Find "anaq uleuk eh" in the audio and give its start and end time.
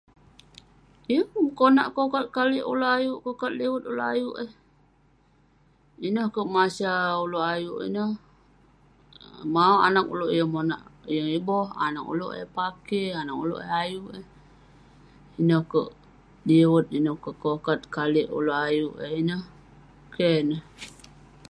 11.85-12.49, 13.21-13.73